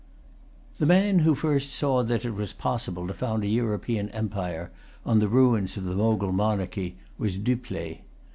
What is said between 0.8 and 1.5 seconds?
man who